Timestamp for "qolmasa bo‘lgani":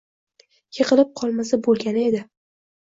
1.21-2.11